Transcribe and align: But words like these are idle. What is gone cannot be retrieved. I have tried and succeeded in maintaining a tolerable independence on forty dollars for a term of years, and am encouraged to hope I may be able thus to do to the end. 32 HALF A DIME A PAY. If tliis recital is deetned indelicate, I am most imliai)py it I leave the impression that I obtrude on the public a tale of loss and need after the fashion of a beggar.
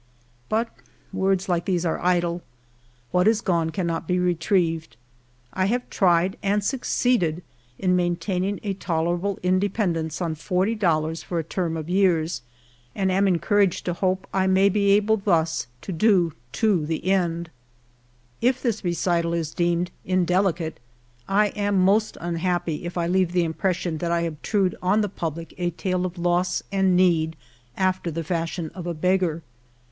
But 0.49 0.67
words 1.13 1.47
like 1.47 1.65
these 1.65 1.85
are 1.85 2.03
idle. 2.03 2.41
What 3.11 3.27
is 3.27 3.39
gone 3.39 3.69
cannot 3.69 4.07
be 4.07 4.17
retrieved. 4.17 4.97
I 5.53 5.67
have 5.67 5.87
tried 5.91 6.37
and 6.41 6.63
succeeded 6.63 7.43
in 7.77 7.95
maintaining 7.95 8.59
a 8.63 8.73
tolerable 8.73 9.37
independence 9.43 10.19
on 10.19 10.33
forty 10.33 10.73
dollars 10.73 11.21
for 11.21 11.37
a 11.37 11.43
term 11.43 11.77
of 11.77 11.87
years, 11.87 12.41
and 12.95 13.11
am 13.11 13.27
encouraged 13.27 13.85
to 13.85 13.93
hope 13.93 14.25
I 14.33 14.47
may 14.47 14.69
be 14.69 14.89
able 14.93 15.17
thus 15.17 15.67
to 15.81 15.91
do 15.91 16.33
to 16.53 16.83
the 16.87 17.05
end. 17.05 17.51
32 17.51 17.51
HALF 17.51 17.51
A 17.51 17.53
DIME 17.77 17.89
A 17.91 18.41
PAY. 18.41 18.47
If 18.47 18.63
tliis 18.63 18.83
recital 18.83 19.33
is 19.35 19.53
deetned 19.53 19.89
indelicate, 20.03 20.79
I 21.27 21.49
am 21.49 21.79
most 21.79 22.15
imliai)py 22.15 22.83
it 22.85 22.97
I 22.97 23.05
leave 23.05 23.33
the 23.33 23.43
impression 23.43 23.99
that 23.99 24.11
I 24.11 24.21
obtrude 24.21 24.75
on 24.81 25.01
the 25.01 25.09
public 25.09 25.53
a 25.59 25.69
tale 25.69 26.07
of 26.07 26.17
loss 26.17 26.63
and 26.71 26.95
need 26.97 27.35
after 27.77 28.09
the 28.09 28.23
fashion 28.23 28.71
of 28.73 28.87
a 28.87 28.95
beggar. 28.95 29.43